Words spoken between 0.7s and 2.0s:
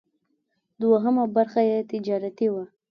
دوهمه برخه یې